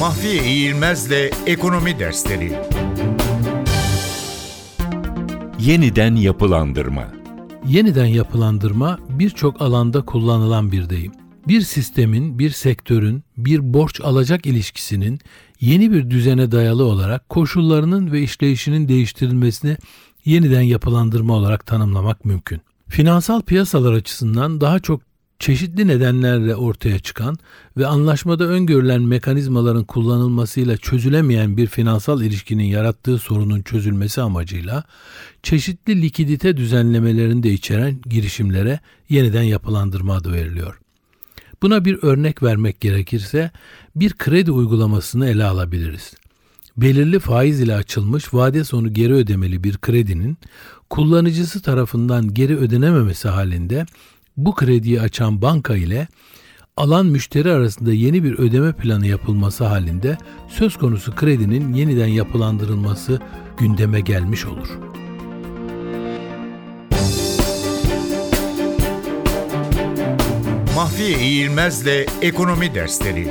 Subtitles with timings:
[0.00, 2.52] Mahfiye İğilmez'le Ekonomi Dersleri
[5.60, 7.08] Yeniden yapılandırma.
[7.66, 11.12] Yeniden yapılandırma birçok alanda kullanılan bir deyim.
[11.48, 15.20] Bir sistemin, bir sektörün, bir borç alacak ilişkisinin
[15.60, 19.76] yeni bir düzene dayalı olarak koşullarının ve işleyişinin değiştirilmesini
[20.24, 22.60] yeniden yapılandırma olarak tanımlamak mümkün.
[22.88, 25.09] Finansal piyasalar açısından daha çok
[25.40, 27.38] çeşitli nedenlerle ortaya çıkan
[27.76, 34.84] ve anlaşmada öngörülen mekanizmaların kullanılmasıyla çözülemeyen bir finansal ilişkinin yarattığı sorunun çözülmesi amacıyla
[35.42, 40.80] çeşitli likidite düzenlemelerini de içeren girişimlere yeniden yapılandırma adı veriliyor.
[41.62, 43.50] Buna bir örnek vermek gerekirse
[43.96, 46.14] bir kredi uygulamasını ele alabiliriz.
[46.76, 50.38] Belirli faiz ile açılmış vade sonu geri ödemeli bir kredinin
[50.90, 53.86] kullanıcısı tarafından geri ödenememesi halinde
[54.36, 56.08] bu krediyi açan banka ile
[56.76, 63.20] alan müşteri arasında yeni bir ödeme planı yapılması halinde söz konusu kredinin yeniden yapılandırılması
[63.58, 64.68] gündeme gelmiş olur.
[70.76, 73.28] Mahfiye İğilmez'le Ekonomi Dersleri